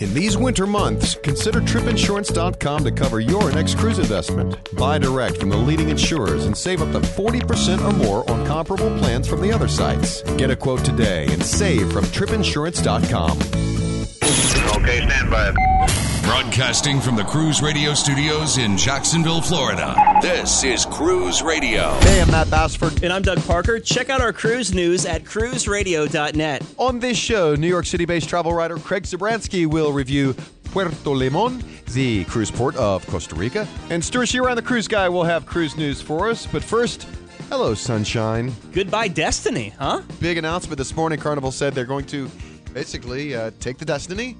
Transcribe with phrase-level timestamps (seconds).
[0.00, 4.56] In these winter months, consider tripinsurance.com to cover your next cruise investment.
[4.76, 8.96] Buy direct from the leading insurers and save up to 40% or more on comparable
[8.98, 10.22] plans from the other sites.
[10.36, 13.38] Get a quote today and save from tripinsurance.com.
[14.80, 16.17] Okay, stand by.
[16.28, 19.96] Broadcasting from the Cruise Radio studios in Jacksonville, Florida.
[20.20, 21.94] This is Cruise Radio.
[22.00, 23.02] Hey, I'm Matt Bassford.
[23.02, 23.80] And I'm Doug Parker.
[23.80, 26.62] Check out our cruise news at cruiseradio.net.
[26.76, 30.34] On this show, New York City based travel writer Craig Zabransky will review
[30.64, 33.66] Puerto Limon, the cruise port of Costa Rica.
[33.88, 36.46] And Stuart Shearer, the cruise guy, will have cruise news for us.
[36.46, 37.04] But first,
[37.48, 38.54] hello, sunshine.
[38.74, 40.02] Goodbye, Destiny, huh?
[40.20, 41.18] Big announcement this morning.
[41.18, 42.30] Carnival said they're going to
[42.74, 44.36] basically uh, take the Destiny,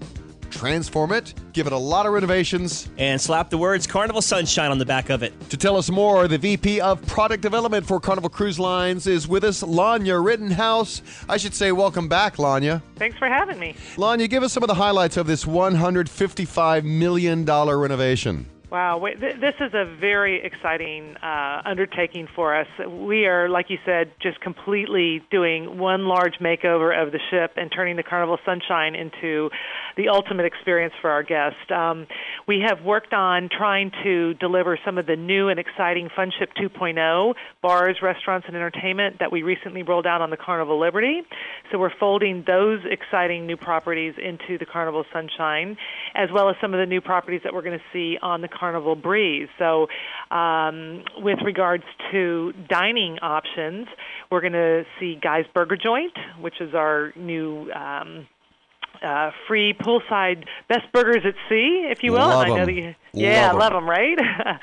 [0.51, 2.89] transform it, give it a lot of renovations.
[2.99, 5.33] And slap the words Carnival Sunshine on the back of it.
[5.51, 9.45] To tell us more, the VP of Product Development for Carnival Cruise Lines is with
[9.45, 11.03] us, Lania Rittenhouse.
[11.29, 12.83] I should say, welcome back, Lania.
[12.97, 13.75] Thanks for having me.
[13.97, 18.47] Lania, give us some of the highlights of this $155 million renovation.
[18.71, 22.67] Wow, this is a very exciting uh, undertaking for us.
[22.87, 27.73] We are, like you said, just completely doing one large makeover of the ship and
[27.73, 29.49] turning the Carnival Sunshine into
[29.99, 31.59] the ultimate experience for our guests.
[31.75, 32.07] Um,
[32.47, 37.35] we have worked on trying to deliver some of the new and exciting Funship 2.0
[37.61, 41.23] bars, restaurants, and entertainment that we recently rolled out on the Carnival Liberty.
[41.71, 45.77] So we're folding those exciting new properties into the Carnival Sunshine,
[46.15, 48.49] as well as some of the new properties that we're going to see on the
[48.49, 49.49] Carnival Breeze.
[49.59, 49.89] So,
[50.31, 53.89] um, with regards to dining options,
[54.31, 57.69] we're going to see Guy's Burger Joint, which is our new.
[57.73, 58.29] Um,
[59.03, 62.19] uh, free poolside best burgers at sea, if you will.
[62.19, 64.19] Love and I know that you, yeah, Love love them, right?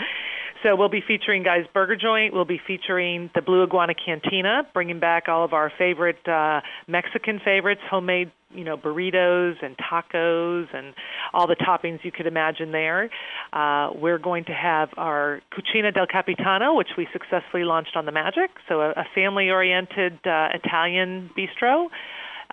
[0.64, 2.34] so we'll be featuring Guy's Burger Joint.
[2.34, 7.40] We'll be featuring the Blue Iguana Cantina, bringing back all of our favorite uh, Mexican
[7.44, 10.94] favorites, homemade you know burritos and tacos and
[11.34, 13.10] all the toppings you could imagine there.
[13.54, 18.12] Uh, we're going to have our Cucina del Capitano, which we successfully launched on the
[18.12, 21.88] Magic, so a, a family-oriented uh, Italian bistro.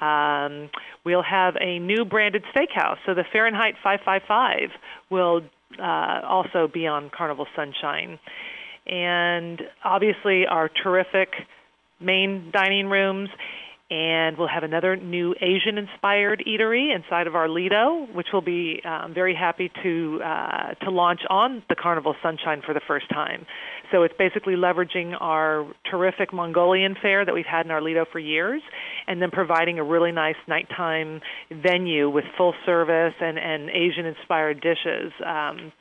[0.03, 0.69] Um,
[1.05, 2.97] we'll have a new branded steakhouse.
[3.07, 4.71] So the Fahrenheit 555
[5.11, 5.43] will
[5.79, 8.19] uh, also be on Carnival Sunshine.
[8.87, 11.29] And obviously, our terrific
[12.01, 13.29] main dining rooms.
[13.91, 18.81] And we'll have another new Asian inspired eatery inside of our Lido, which we'll be
[18.87, 23.45] um, very happy to, uh, to launch on the Carnival Sunshine for the first time.
[23.93, 28.19] So it's basically leveraging our terrific Mongolian fare that we've had in our Lido for
[28.19, 28.63] years,
[29.07, 31.21] and then providing a really nice nighttime
[31.51, 35.73] venue with full service and, and Asian inspired dishes um,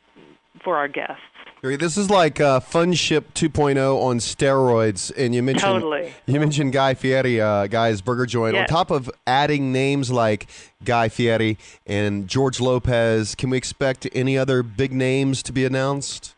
[0.63, 1.23] for our guests.
[1.63, 6.11] This is like uh, Fun Ship 2.0 on steroids, and you mentioned Totally.
[6.25, 8.57] you mentioned Guy Fieri, uh, Guy's Burger Joint.
[8.57, 10.47] On top of adding names like
[10.83, 16.35] Guy Fieri and George Lopez, can we expect any other big names to be announced?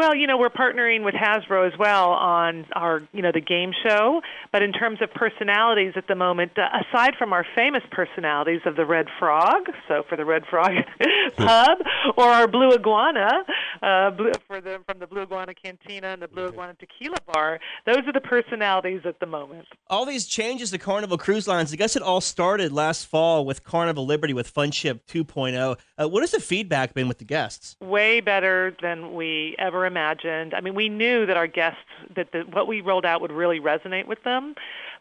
[0.00, 3.72] Well, you know, we're partnering with Hasbro as well on our, you know, the game
[3.86, 4.22] show.
[4.50, 8.76] But in terms of personalities at the moment, uh, aside from our famous personalities of
[8.76, 10.70] the Red Frog, so for the Red Frog
[11.36, 11.78] Pub,
[12.16, 13.44] or our Blue Iguana,
[13.82, 17.60] uh, blue, for the from the Blue Iguana Cantina and the Blue Iguana Tequila Bar,
[17.84, 19.66] those are the personalities at the moment.
[19.88, 23.64] All these changes to Carnival Cruise Lines, I guess it all started last fall with
[23.64, 25.78] Carnival Liberty with Funship 2.0.
[25.98, 27.76] Uh, what has the feedback been with the guests?
[27.82, 30.54] way better than we ever imagined.
[30.54, 33.60] I mean, we knew that our guests that the, what we rolled out would really
[33.60, 34.54] resonate with them,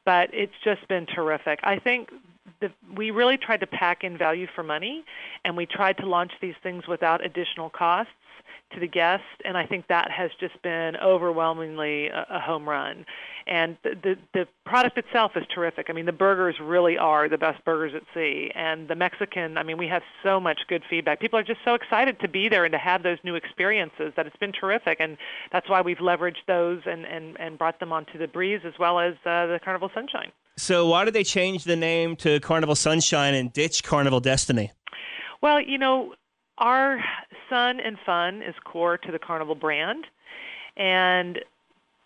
[0.06, 1.60] but it's just been terrific.
[1.64, 2.12] I think
[2.60, 5.04] the, we really tried to pack in value for money,
[5.46, 8.14] and we tried to launch these things without additional costs
[8.72, 13.06] to the guest, and I think that has just been overwhelmingly a, a home run.
[13.48, 15.88] And the, the the product itself is terrific.
[15.90, 19.58] I mean, the burgers really are the best burgers at sea, and the Mexican.
[19.58, 21.20] I mean, we have so much good feedback.
[21.20, 24.28] People are just so excited to be there and to have those new experiences that
[24.28, 25.18] it's been terrific, and
[25.52, 29.00] that's why we've leveraged those and and and brought them onto the breeze as well
[29.00, 30.32] as uh, the Carnival Sunshine.
[30.58, 34.72] So, why did they change the name to Carnival Sunshine and ditch Carnival Destiny?
[35.42, 36.16] Well, you know,
[36.60, 37.00] our
[37.50, 40.06] sun and fun is core to the Carnival brand.
[40.78, 41.40] And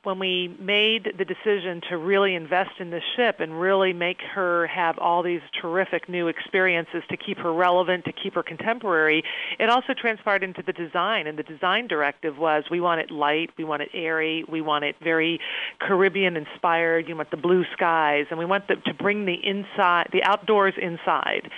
[0.04, 4.68] when we made the decision to really invest in this ship and really make her
[4.68, 9.24] have all these terrific new experiences to keep her relevant, to keep her contemporary,
[9.60, 11.26] it also transpired into the design.
[11.26, 14.84] And the design directive was we want it light, we want it airy, we want
[14.84, 15.40] it very
[15.80, 20.10] Caribbean inspired, you want the blue skies, and we want the, to bring the inside,
[20.12, 21.50] the outdoors inside.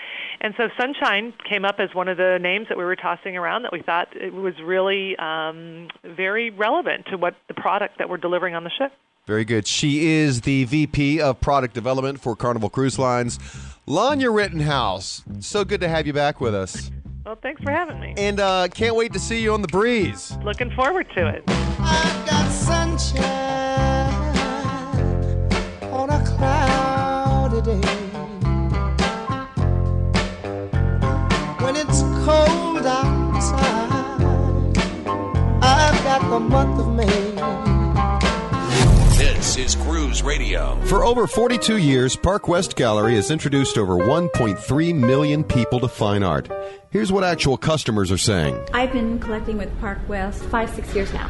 [0.46, 3.64] And so Sunshine came up as one of the names that we were tossing around
[3.64, 8.18] that we thought it was really um, very relevant to what the product that we're
[8.18, 8.92] delivering on the ship.
[9.26, 9.66] Very good.
[9.66, 13.40] She is the VP of Product Development for Carnival Cruise Lines.
[13.88, 16.92] Lania Rittenhouse, so good to have you back with us.
[17.26, 18.14] Well, thanks for having me.
[18.16, 20.38] And uh, can't wait to see you on the breeze.
[20.44, 21.44] Looking forward to it.
[36.30, 37.06] The month of May.
[39.18, 40.76] This is Cruise Radio.
[40.86, 46.24] For over 42 years, Park West Gallery has introduced over 1.3 million people to fine
[46.24, 46.50] art.
[46.90, 48.60] Here's what actual customers are saying.
[48.74, 51.30] I've been collecting with Park West five, six years now.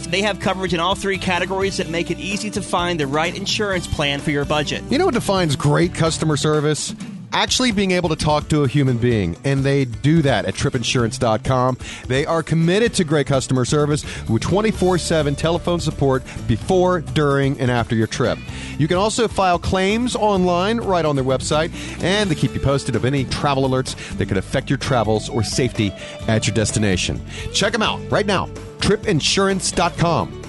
[0.00, 3.36] They have coverage in all three categories that make it easy to find the right
[3.36, 4.82] insurance plan for your budget.
[4.90, 6.94] You know what defines great customer service?
[7.34, 11.76] Actually being able to talk to a human being, and they do that at tripinsurance.com.
[12.06, 17.72] They are committed to great customer service with 24 7 telephone support before, during, and
[17.72, 18.38] after your trip.
[18.78, 21.72] You can also file claims online right on their website,
[22.02, 25.42] and they keep you posted of any travel alerts that could affect your travels or
[25.42, 25.92] safety
[26.28, 27.20] at your destination.
[27.52, 28.46] Check them out right now,
[28.78, 30.43] tripinsurance.com.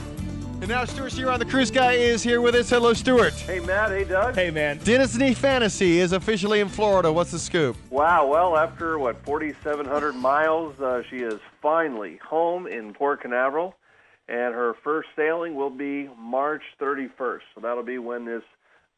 [0.65, 2.71] And now Stuart Shearer on the Cruise Guy is here with us.
[2.71, 3.33] Hello, Stuart.
[3.33, 3.91] Hey, Matt.
[3.91, 4.33] Hey, Doug.
[4.33, 4.79] Hey, man.
[4.79, 7.13] Disney Fantasy is officially in Florida.
[7.13, 7.77] What's the scoop?
[7.91, 8.25] Wow.
[8.25, 13.75] Well, after, what, 4,700 miles, uh, she is finally home in Port Canaveral,
[14.27, 17.41] and her first sailing will be March 31st.
[17.53, 18.41] So that'll be when this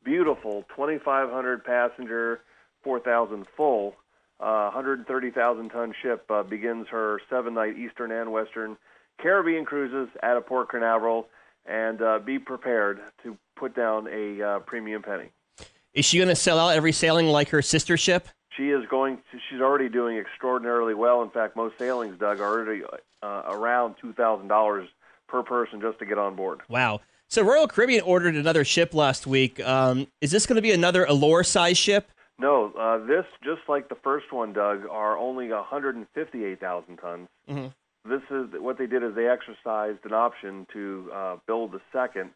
[0.06, 2.40] beautiful 2,500 passenger,
[2.86, 3.94] 4,000 full,
[4.40, 8.78] uh, 130,000 ton ship uh, begins her seven night Eastern and Western
[9.20, 11.28] Caribbean cruises out of Port Canaveral
[11.68, 15.30] and uh, be prepared to put down a uh, premium penny.
[15.94, 18.28] Is she going to sell out every sailing like her sister ship?
[18.56, 19.18] She is going.
[19.18, 21.22] To, she's already doing extraordinarily well.
[21.22, 22.84] In fact, most sailings, Doug, are already
[23.22, 24.90] uh, around two thousand dollars
[25.28, 26.62] per person just to get on board.
[26.70, 27.02] Wow.
[27.30, 29.60] So Royal Caribbean ordered another ship last week.
[29.60, 32.10] Um, is this going to be another Allure size ship?
[32.40, 37.28] No, uh, this just like the first one, Doug, are only 158,000 tons.
[37.50, 37.68] Mm-hmm.
[38.08, 42.32] This is what they did is they exercised an option to uh, build the second.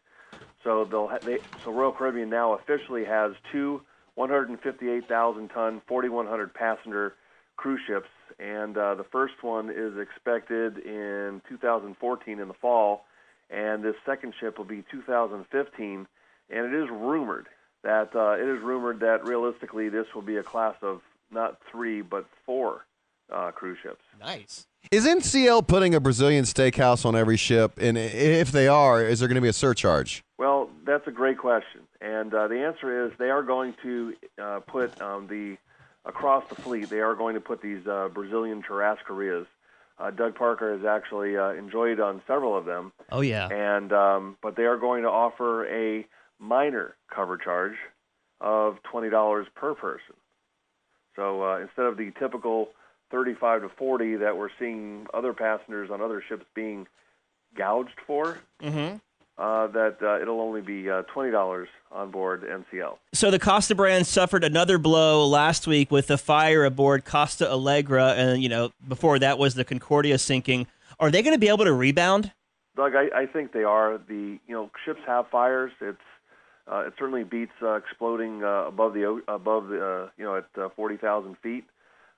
[0.64, 3.82] So they'll ha- they, so Royal Caribbean now officially has two
[4.14, 7.14] 158,000 ton, 4,100 passenger
[7.56, 8.08] cruise ships,
[8.38, 13.04] and uh, the first one is expected in 2014 in the fall,
[13.50, 16.06] and this second ship will be 2015.
[16.50, 17.46] And it is rumored
[17.82, 22.02] that uh, it is rumored that realistically this will be a class of not three
[22.02, 22.84] but four
[23.32, 24.02] uh, cruise ships.
[24.20, 24.66] Nice.
[24.90, 27.78] Is NCL putting a Brazilian steakhouse on every ship?
[27.80, 30.22] And if they are, is there going to be a surcharge?
[30.38, 34.60] Well, that's a great question, and uh, the answer is they are going to uh,
[34.66, 35.56] put um, the
[36.04, 36.90] across the fleet.
[36.90, 39.46] They are going to put these uh, Brazilian churrascarias.
[39.98, 42.92] Uh, Doug Parker has actually uh, enjoyed on several of them.
[43.12, 43.48] Oh yeah.
[43.48, 46.04] And um, but they are going to offer a
[46.40, 47.76] minor cover charge
[48.40, 50.16] of twenty dollars per person.
[51.14, 52.70] So uh, instead of the typical
[53.12, 56.88] 35 to 40 that we're seeing other passengers on other ships being
[57.56, 58.96] gouged for, mm-hmm.
[59.38, 62.96] uh, that uh, it'll only be uh, $20 on board NCL.
[63.12, 68.14] So the Costa brand suffered another blow last week with the fire aboard Costa Allegra,
[68.16, 70.66] and you know before that was the Concordia sinking.
[70.98, 72.32] Are they going to be able to rebound?
[72.74, 73.98] Doug, I, I think they are.
[73.98, 75.72] The you know ships have fires.
[75.80, 75.98] It's
[76.70, 80.46] uh, it certainly beats uh, exploding uh, above the above the uh, you know at
[80.56, 81.64] uh, 40,000 feet.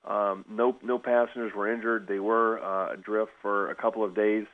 [0.06, 2.06] Um, no, no passengers were injured.
[2.06, 4.46] They were uh, adrift for a couple of days.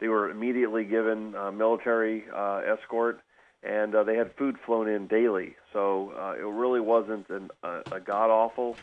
[0.00, 3.20] They were immediately given uh, military uh, escort,
[3.62, 5.56] and uh, they had food flown in daily.
[5.72, 8.76] So uh, it really wasn't an, a, a god awful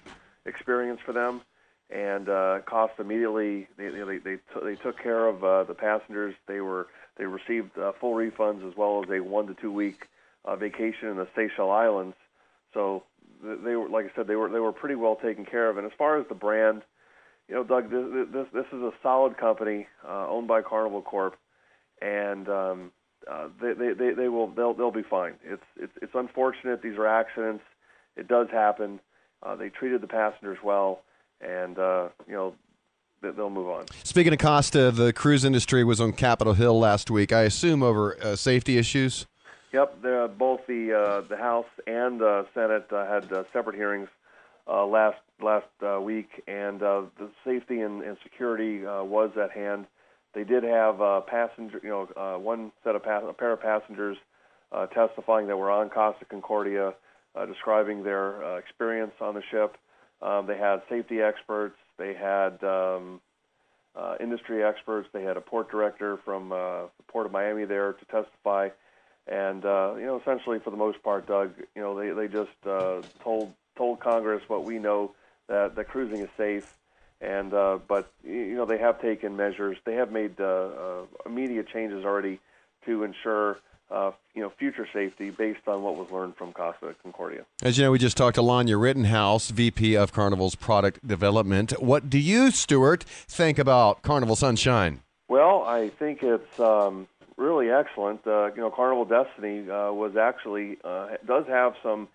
[0.45, 1.41] experience for them.
[1.89, 6.33] And uh, cost immediately they they they, t- they took care of uh, the passengers.
[6.47, 6.87] They were
[7.17, 10.07] they received uh, full refunds as well as a one to two week
[10.45, 12.15] uh, vacation in the Seychelles Islands.
[12.73, 13.03] So
[13.43, 15.77] they were like I said they were they were pretty well taken care of.
[15.77, 16.81] And as far as the brand,
[17.47, 21.35] you know, Doug, this this, this is a solid company uh, owned by Carnival Corp,
[22.01, 22.91] and um,
[23.29, 25.33] uh, they, they they they will they'll they'll be fine.
[25.43, 26.81] It's it's it's unfortunate.
[26.81, 27.63] These are accidents.
[28.15, 28.99] It does happen.
[29.43, 31.01] Uh, they treated the passengers well,
[31.39, 32.53] and uh, you know
[33.21, 33.85] they- they'll move on.
[34.03, 37.31] Speaking of Costa, the cruise industry was on Capitol Hill last week.
[37.31, 39.25] I assume over uh, safety issues.
[39.73, 44.09] Yep, the, both the uh, the House and the Senate uh, had uh, separate hearings
[44.67, 49.51] uh, last last uh, week, and uh, the safety and, and security uh, was at
[49.51, 49.85] hand.
[50.33, 53.61] They did have uh, passenger, you know, uh, one set of pass- a pair of
[53.61, 54.17] passengers
[54.71, 56.93] uh, testifying that were on Costa Concordia,
[57.35, 59.77] uh, describing their uh, experience on the ship.
[60.21, 61.75] Um, they had safety experts.
[61.97, 63.19] They had um,
[63.95, 65.09] uh, industry experts.
[65.13, 68.69] They had a port director from uh, the Port of Miami there to testify.
[69.27, 72.49] And uh, you know, essentially, for the most part, Doug, you know, they they just
[72.65, 75.13] uh, told told Congress what we know
[75.47, 76.77] that that cruising is safe.
[77.21, 79.77] And uh, but you know, they have taken measures.
[79.85, 82.39] They have made uh, uh, immediate changes already
[82.85, 83.59] to ensure
[83.91, 87.45] uh, you know future safety based on what was learned from Costa Concordia.
[87.61, 91.73] As you know, we just talked to Lania Rittenhouse, VP of Carnival's product development.
[91.81, 95.01] What do you, Stuart, think about Carnival Sunshine?
[95.27, 97.07] Well, I think it's um,
[97.41, 98.25] really excellent.
[98.25, 102.07] Uh, you know, Carnival Destiny uh, was actually uh, does have some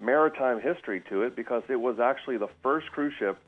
[0.00, 3.38] maritime history to it because it was actually the first cruise ship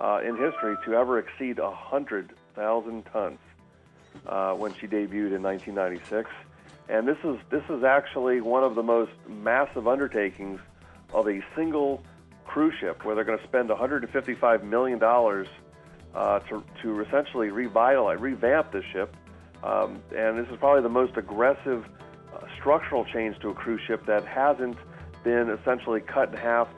[0.00, 3.38] uh, in history to ever exceed a hundred thousand tons
[4.26, 6.30] uh, when she debuted in 1996.
[6.88, 10.60] And this is this is actually one of the most massive undertakings
[11.12, 12.02] of a single
[12.46, 15.48] cruise ship, where they're going to spend 155 million dollars
[16.14, 19.14] uh, to to essentially revitalize, revamp this ship.
[19.62, 21.84] Um, and this is probably the most aggressive
[22.32, 24.76] uh, structural change to a cruise ship that hasn't
[25.24, 26.68] been essentially cut in half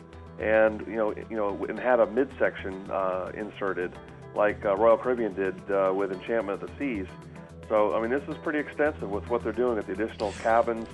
[0.41, 3.93] and you know you know and had a midsection uh, inserted
[4.35, 7.07] like uh, Royal Caribbean did uh, with Enchantment of the Seas.
[7.69, 10.89] So I mean this is pretty extensive with what they're doing with the additional cabins,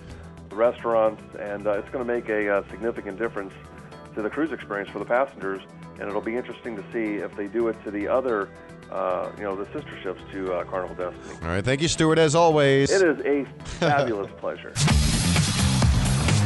[0.48, 3.52] the restaurants, and uh, it's going to make a uh, significant difference
[4.14, 5.62] to the cruise experience for the passengers.
[5.98, 8.50] And it'll be interesting to see if they do it to the other,
[8.90, 11.38] uh, you know, the sister ships to uh, Carnival Destiny.
[11.42, 12.90] All right, thank you, Stuart, as always.
[12.90, 13.44] It is a
[13.80, 14.72] fabulous pleasure.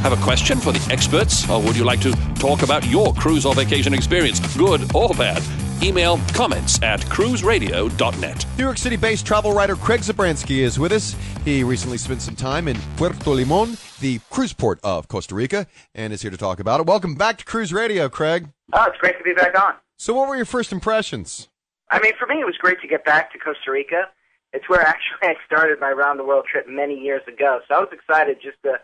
[0.03, 3.45] Have a question for the experts, or would you like to talk about your cruise
[3.45, 5.43] or vacation experience, good or bad?
[5.83, 8.47] Email comments at cruiseradio.net.
[8.59, 11.15] New York City based travel writer Craig Zabransky is with us.
[11.45, 16.13] He recently spent some time in Puerto Limon, the cruise port of Costa Rica, and
[16.13, 16.87] is here to talk about it.
[16.87, 18.49] Welcome back to Cruise Radio, Craig.
[18.73, 19.75] Oh, it's great to be back on.
[19.99, 21.49] So, what were your first impressions?
[21.91, 24.09] I mean, for me, it was great to get back to Costa Rica.
[24.53, 27.61] It's where actually I started my round the world trip many years ago.
[27.69, 28.81] So I was excited just to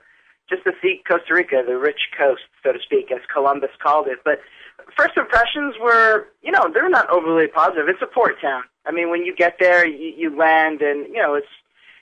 [0.49, 4.21] just to see Costa Rica, the rich coast, so to speak, as Columbus called it.
[4.25, 4.39] But
[4.97, 7.89] first impressions were, you know, they're not overly positive.
[7.89, 8.63] It's a port town.
[8.87, 11.51] I mean, when you get there, you, you land, and you know, it's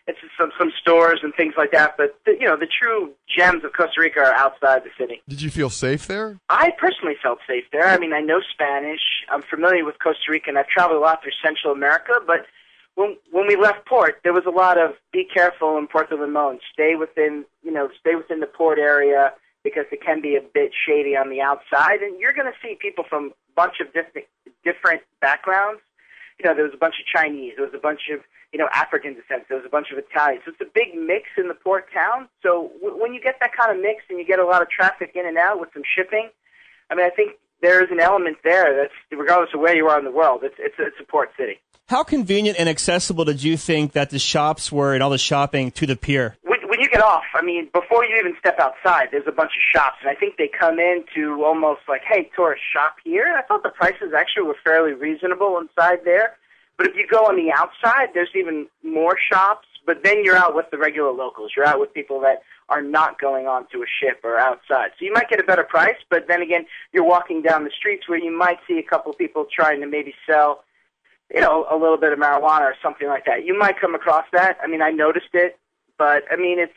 [0.07, 1.97] it's some some stores and things like that.
[1.97, 5.23] But the, you know, the true gems of Costa Rica are outside the city.
[5.29, 6.39] Did you feel safe there?
[6.49, 7.87] I personally felt safe there.
[7.87, 9.01] I mean, I know Spanish.
[9.31, 12.13] I'm familiar with Costa Rica, and I've traveled a lot through Central America.
[12.27, 12.47] But
[12.95, 16.61] when when we left port, there was a lot of be careful in Puerto Limon.
[16.73, 19.33] Stay within, you know, stay within the port area
[19.63, 22.77] because it can be a bit shady on the outside, and you're going to see
[22.79, 24.27] people from a bunch of different
[24.65, 25.81] different backgrounds.
[26.38, 28.21] You know, there was a bunch of Chinese, there was a bunch of
[28.53, 30.43] you know African descent, there was a bunch of Italians.
[30.45, 32.29] So it's a big mix in the port town.
[32.43, 34.69] So w- when you get that kind of mix and you get a lot of
[34.69, 36.31] traffic in and out with some shipping,
[36.91, 39.99] I mean, I think there is an element there that's regardless of where you are
[39.99, 41.61] in the world, it's it's it's a port city.
[41.88, 45.71] How convenient and accessible did you think that the shops were and all the shopping
[45.73, 46.37] to the pier?
[46.75, 49.62] When, you get off, I mean, before you even step outside, there's a bunch of
[49.73, 53.33] shops, and I think they come in to almost like, hey, tourist shop here.
[53.38, 56.37] I thought the prices actually were fairly reasonable inside there.
[56.76, 59.69] But if you go on the outside, there's even more shops.
[59.87, 61.52] But then you're out with the regular locals.
[61.54, 64.90] You're out with people that are not going onto a ship or outside.
[64.99, 68.09] So you might get a better price, but then again, you're walking down the streets
[68.09, 70.64] where you might see a couple of people trying to maybe sell,
[71.33, 73.45] you know, a little bit of marijuana or something like that.
[73.45, 74.57] You might come across that.
[74.61, 75.59] I mean, I noticed it,
[75.99, 76.73] but I mean, it's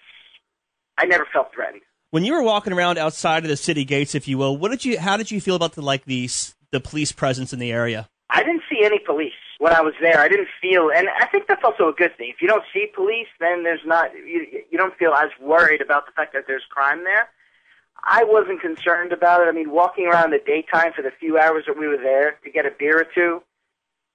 [0.98, 1.82] I never felt threatened.
[2.12, 4.86] When you were walking around outside of the city gates, if you will, what did
[4.86, 5.00] you?
[5.00, 6.30] How did you feel about the like the
[6.72, 8.10] the police presence in the area?
[8.30, 10.20] I didn't see any police when I was there.
[10.20, 12.30] I didn't feel, and I think that's also a good thing.
[12.30, 16.06] If you don't see police, then there's not you, you don't feel as worried about
[16.06, 17.30] the fact that there's crime there.
[18.04, 19.50] I wasn't concerned about it.
[19.50, 22.38] I mean, walking around in the daytime for the few hours that we were there
[22.44, 23.42] to get a beer or two,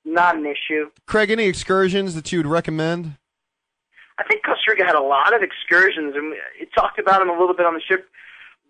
[0.04, 0.90] not an issue.
[1.06, 3.16] Craig, any excursions that you would recommend?
[4.72, 7.74] Rica had a lot of excursions, and it talked about them a little bit on
[7.74, 8.08] the ship.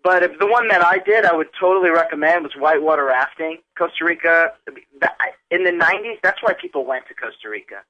[0.03, 3.59] But if the one that I did, I would totally recommend was whitewater rafting.
[3.77, 4.51] Costa Rica,
[5.49, 7.83] in the 90s, that's why people went to Costa Rica.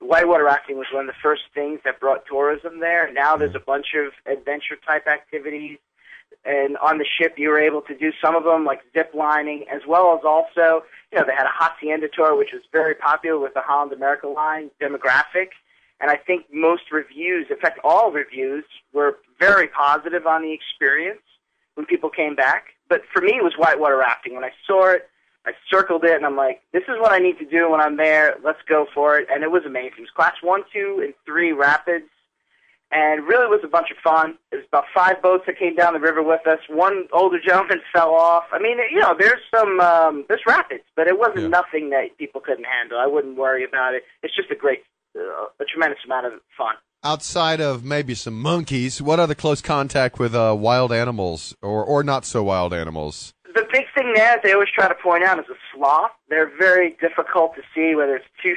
[0.00, 3.12] Whitewater rafting was one of the first things that brought tourism there.
[3.12, 5.78] Now there's a bunch of adventure type activities.
[6.44, 9.66] And on the ship, you were able to do some of them, like zip lining,
[9.70, 13.38] as well as also, you know, they had a hacienda tour, which was very popular
[13.38, 15.48] with the Holland America Line demographic.
[16.00, 21.20] And I think most reviews, in fact, all reviews, were very positive on the experience
[21.74, 22.66] when people came back.
[22.88, 24.34] But for me, it was whitewater rafting.
[24.34, 25.08] When I saw it,
[25.46, 27.96] I circled it, and I'm like, this is what I need to do when I'm
[27.96, 28.36] there.
[28.44, 29.26] Let's go for it.
[29.32, 29.98] And it was amazing.
[29.98, 32.06] It was class one, two, and three rapids,
[32.90, 34.36] and really was a bunch of fun.
[34.52, 36.58] It was about five boats that came down the river with us.
[36.68, 38.44] One older gentleman fell off.
[38.52, 41.48] I mean, you know, there's some um, there's rapids, but it wasn't Yeah.
[41.48, 42.98] nothing that people couldn't handle.
[42.98, 44.04] I wouldn't worry about it.
[44.22, 44.82] It's just a great,
[45.18, 46.74] a tremendous amount of fun.
[47.04, 52.02] Outside of maybe some monkeys, what other close contact with uh, wild animals or, or
[52.02, 53.34] not so wild animals?
[53.54, 56.10] The big thing there that they always try to point out is a sloth.
[56.28, 58.54] They're very difficult to see, whether it's two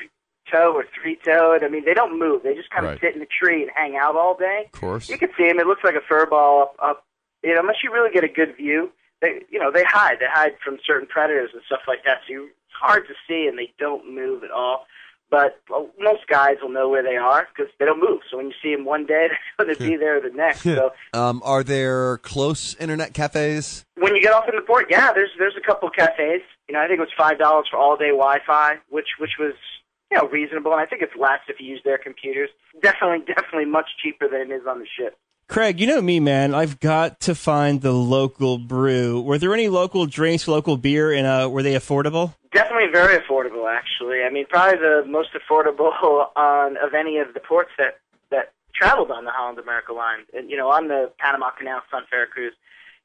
[0.51, 1.63] toe or three toed.
[1.63, 2.43] I mean, they don't move.
[2.43, 3.01] They just kind of Right.
[3.01, 4.69] sit in a tree and hang out all day.
[4.73, 5.07] Of course.
[5.09, 5.59] You can see them.
[5.59, 7.05] It looks like a fur ball up, up.
[7.43, 8.91] You know, unless you really get a good view,
[9.21, 10.17] they, you know, they hide.
[10.19, 12.19] They hide from certain predators and stuff like that.
[12.27, 14.85] So you, it's hard to see, and they don't move at all.
[15.31, 18.19] But well, most guys will know where they are because they don't move.
[18.29, 20.61] So when you see them one day, they're going to be there the next.
[20.61, 23.85] So Um, are there close internet cafes?
[23.95, 26.41] when you get off in the port, yeah, there's there's a couple of cafes.
[26.67, 29.53] You know, I think it was five dollars for all day Wi-Fi, which which was
[30.11, 32.49] you know reasonable, and I think it's less if you use their computers.
[32.81, 35.17] Definitely, definitely much cheaper than it is on the ship.
[35.47, 36.53] Craig, you know me, man.
[36.53, 39.21] I've got to find the local brew.
[39.21, 42.35] Were there any local drinks, local beer, and uh, were they affordable?
[42.53, 44.21] Definitely very affordable, actually.
[44.23, 45.91] I mean, probably the most affordable
[46.35, 47.99] on of any of the ports that
[48.29, 50.19] that traveled on the Holland America line.
[50.33, 52.53] And you know, on the Panama Canal Sunfair cruise,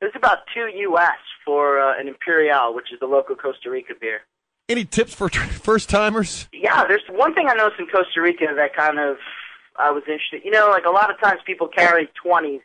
[0.01, 1.19] it was about two U.S.
[1.45, 4.21] for uh, an Imperial, which is the local Costa Rica beer.
[4.69, 6.49] Any tips for first timers?
[6.53, 9.17] Yeah, there's one thing I noticed in Costa Rica that kind of
[9.77, 10.43] I was interested.
[10.45, 12.63] You know, like a lot of times people carry twenties,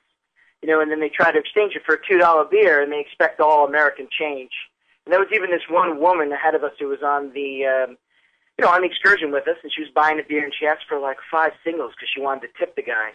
[0.63, 2.91] you know, and then they try to exchange it for a two dollar beer, and
[2.91, 4.49] they expect all American change.
[5.05, 7.97] And there was even this one woman ahead of us who was on the, um,
[8.57, 10.65] you know, on the excursion with us, and she was buying a beer, and she
[10.65, 13.11] asked for like five singles because she wanted to tip the guy.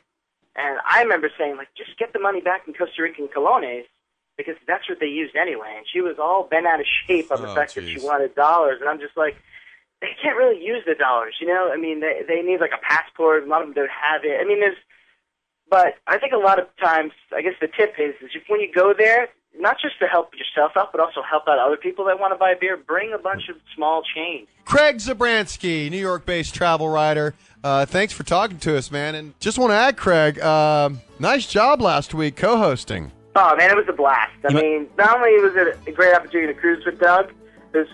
[0.55, 3.85] And I remember saying, like, just get the money back in Costa Rican colones
[4.37, 5.75] because that's what they used anyway.
[5.77, 8.35] And she was all bent out of shape on the Oh, fact that she wanted
[8.35, 9.37] dollars, and I'm just like
[10.01, 11.71] they can't really use the dollars, you know.
[11.73, 13.45] I mean, they they need like a passport.
[13.45, 14.39] A lot of them don't have it.
[14.41, 14.77] I mean, there's,
[15.71, 18.61] but I think a lot of times, I guess the tip is, is if when
[18.61, 22.05] you go there, not just to help yourself out, but also help out other people
[22.05, 22.77] that want to buy a beer.
[22.77, 24.49] Bring a bunch of small change.
[24.67, 27.35] Craig Zabransky, New York based travel writer.
[27.65, 29.15] Uh, thanks for talking to us, man.
[29.15, 33.13] And just want to add, Craig, um, nice job last week co hosting.
[33.39, 34.33] Oh man, it was a blast.
[34.49, 37.31] I mean, not only was it a great opportunity to cruise with Doug,
[37.75, 37.89] it was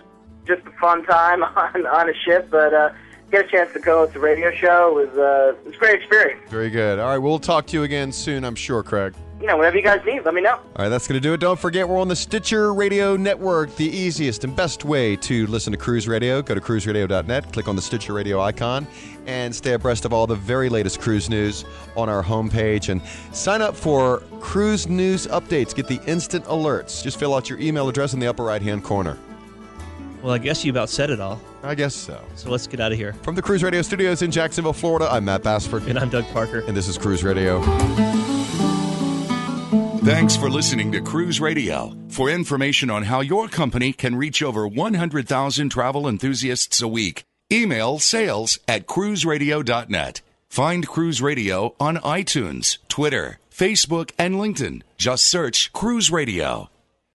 [0.47, 2.91] just a fun time on on a ship, but uh,
[3.33, 6.01] get a chance to go to the radio show was uh, it was a great
[6.01, 6.49] experience.
[6.49, 7.01] Very good.
[7.01, 9.15] All right, we'll talk to you again soon, I'm sure, Craig.
[9.41, 10.53] You know, whatever you guys need, let me know.
[10.55, 11.41] All right, that's going to do it.
[11.41, 15.73] Don't forget, we're on the Stitcher Radio Network, the easiest and best way to listen
[15.73, 16.43] to Cruise Radio.
[16.43, 18.87] Go to cruiseradio.net, click on the Stitcher Radio icon,
[19.27, 21.65] and stay abreast of all the very latest cruise news
[21.97, 22.89] on our homepage.
[22.89, 23.01] And
[23.35, 25.75] sign up for cruise news updates.
[25.75, 27.03] Get the instant alerts.
[27.03, 29.19] Just fill out your email address in the upper right hand corner.
[30.23, 31.41] Well, I guess you about said it all.
[31.65, 32.21] I guess so.
[32.37, 33.13] So let's get out of here.
[33.23, 35.85] From the Cruise Radio studios in Jacksonville, Florida, I'm Matt Bassford.
[35.89, 36.61] And I'm Doug Parker.
[36.61, 37.61] And this is Cruise Radio.
[40.05, 41.97] Thanks for listening to Cruise Radio.
[42.09, 47.99] For information on how your company can reach over 100,000 travel enthusiasts a week, email
[47.99, 50.23] sales at cruiseradio.net.
[50.49, 54.83] Find Cruise Radio on iTunes, Twitter, Facebook, and LinkedIn.
[54.99, 56.72] Just search Cruise Radio.